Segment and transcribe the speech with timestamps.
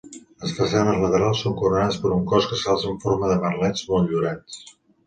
[0.43, 4.63] Les façanes laterals són coronades per un cos que s'alça en forma de merlets motllurats.